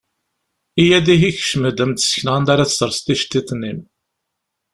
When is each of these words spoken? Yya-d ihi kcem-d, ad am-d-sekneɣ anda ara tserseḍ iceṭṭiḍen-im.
Yya-d 0.85 1.07
ihi 1.13 1.31
kcem-d, 1.35 1.67
ad 1.69 1.83
am-d-sekneɣ 1.83 2.33
anda 2.35 2.51
ara 2.53 2.69
tserseḍ 2.69 3.07
iceṭṭiḍen-im. 3.13 3.79